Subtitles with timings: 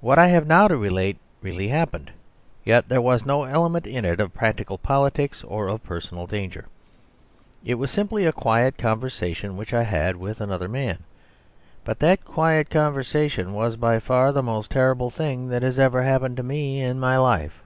[0.00, 2.12] What I have now to relate really happened;
[2.64, 6.64] yet there was no element in it of practical politics or of personal danger.
[7.62, 11.00] It was simply a quiet conversation which I had with another man.
[11.84, 16.38] But that quiet conversation was by far the most terrible thing that has ever happened
[16.38, 17.62] to me in my life.